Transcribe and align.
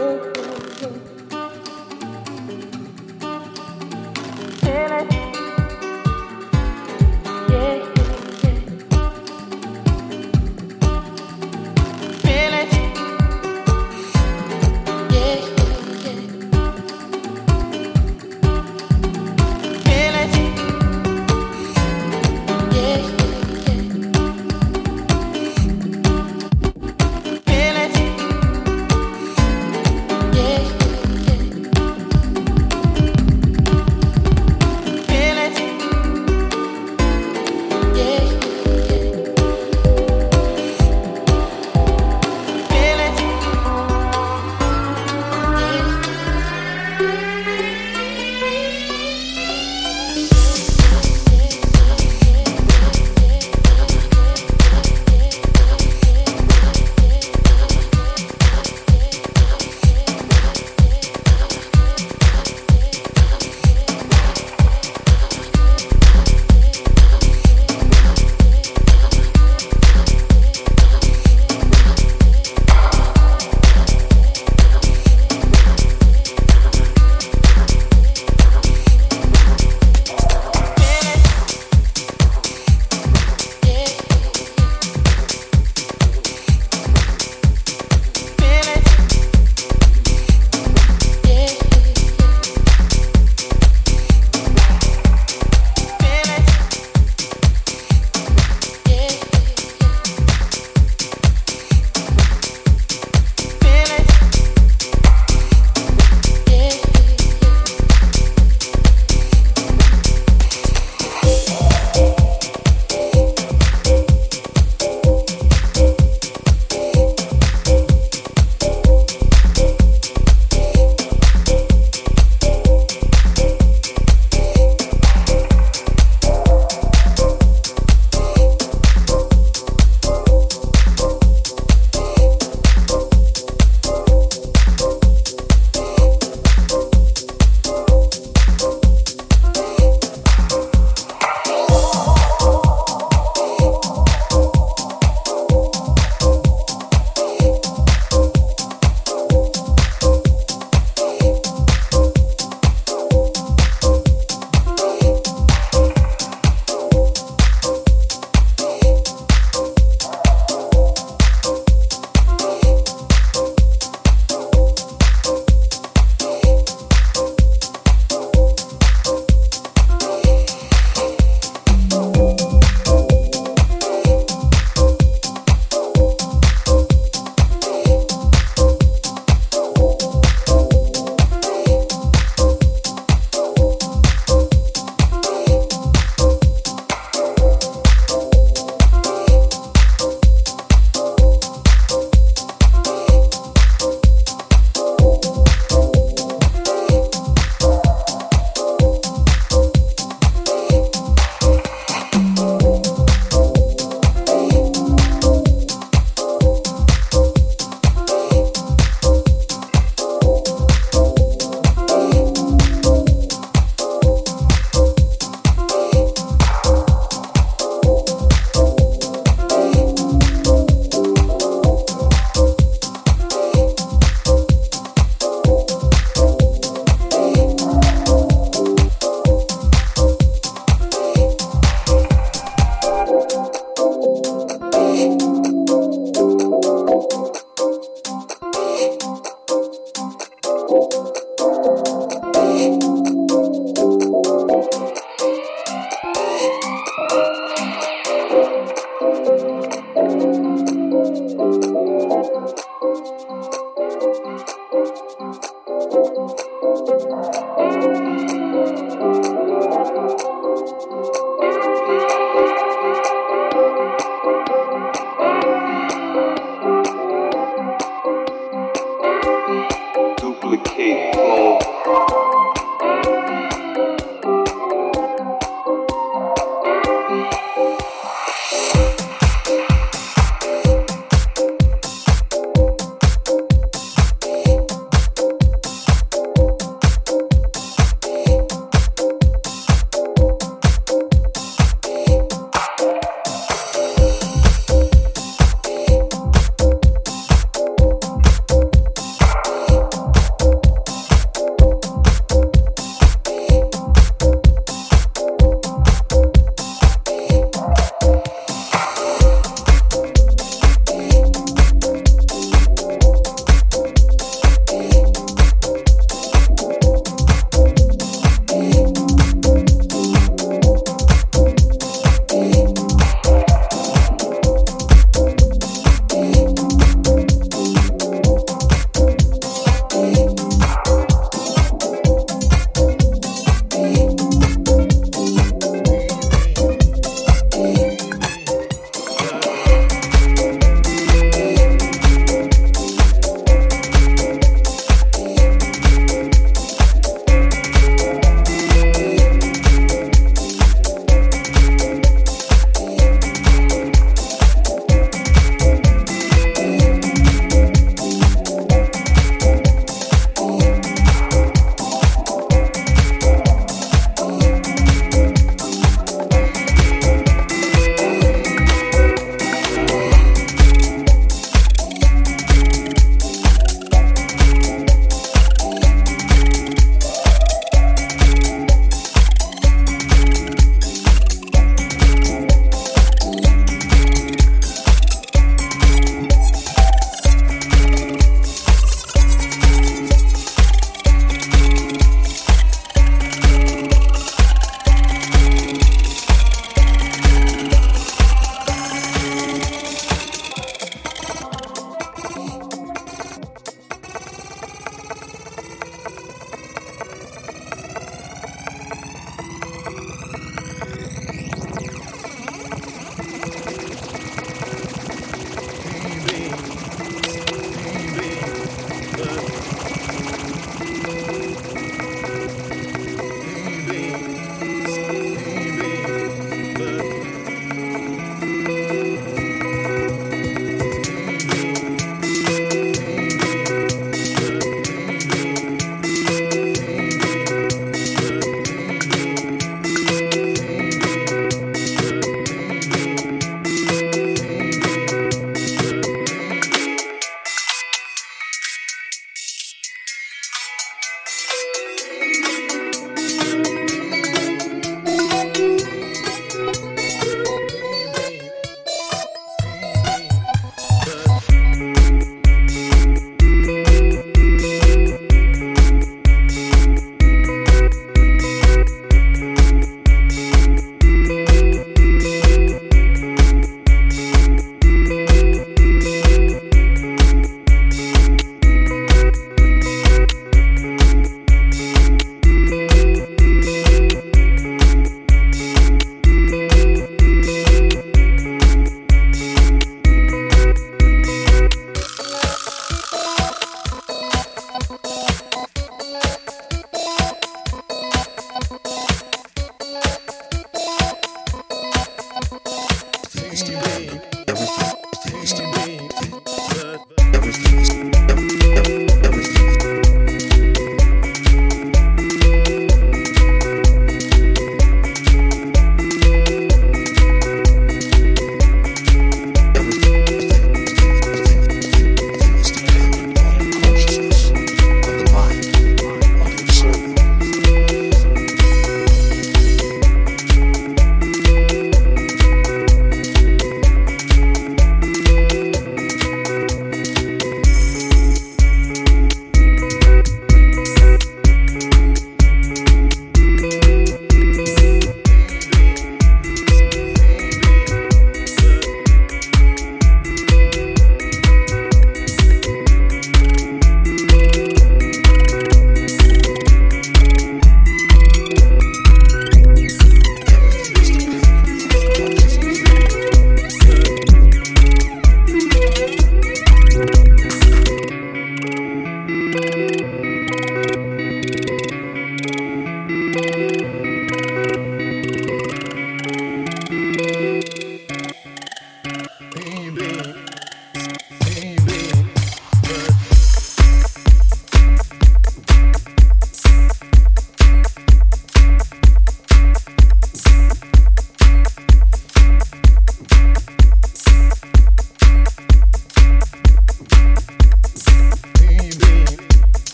yeah, 0.00 0.39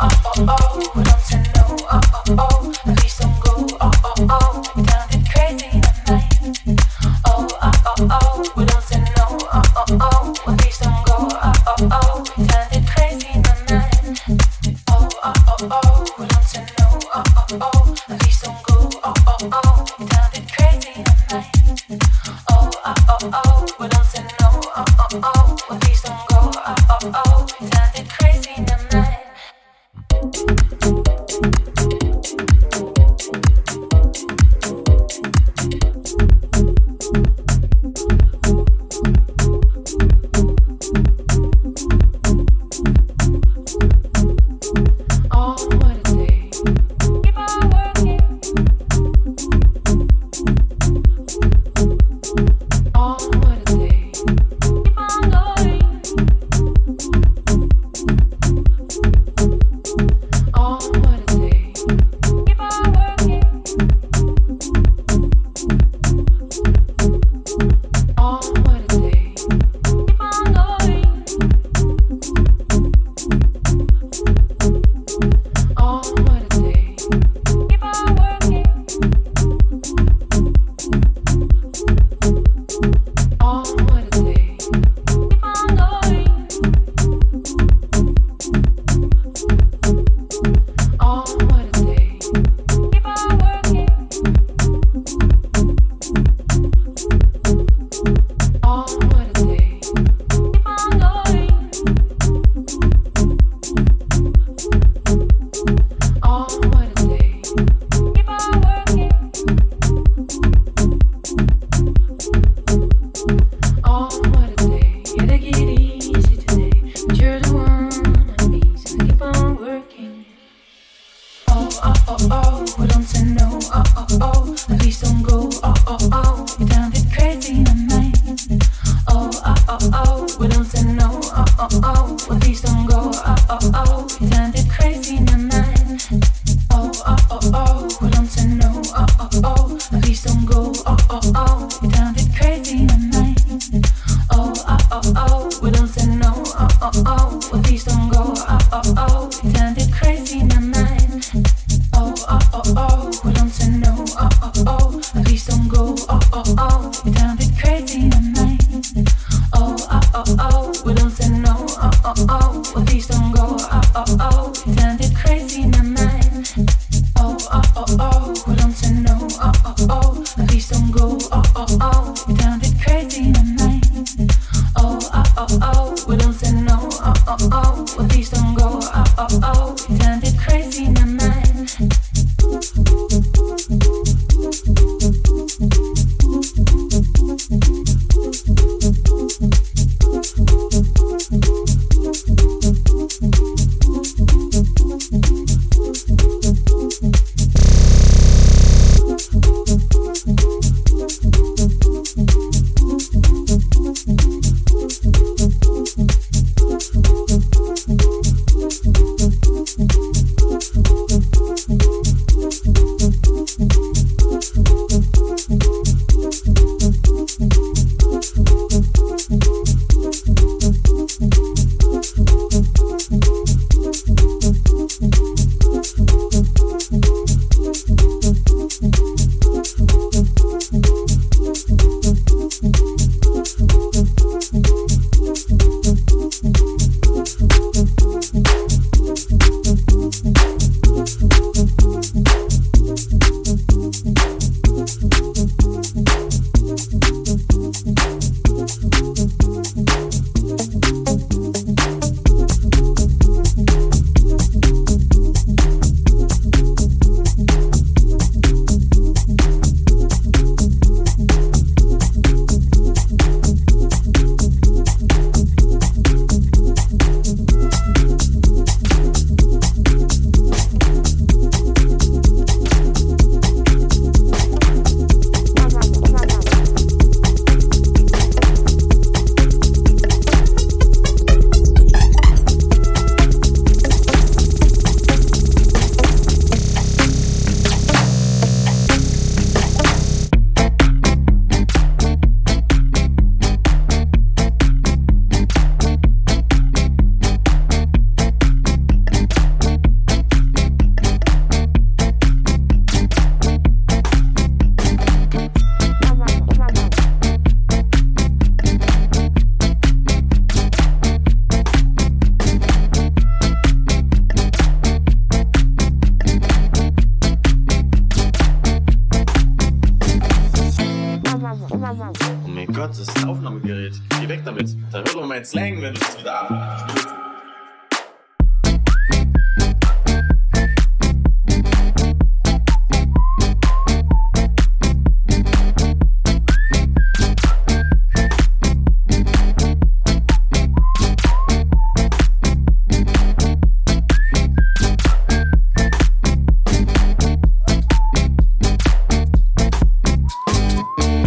oh, 0.00 0.08
oh, 0.38 0.90
please 0.92 1.28
don't 1.30 1.52
go, 1.54 1.76
oh, 1.90 2.00
oh, 2.14 2.36
oh, 2.38 2.63